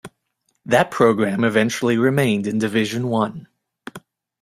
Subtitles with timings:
[0.65, 3.47] That program eventually remained in Division One.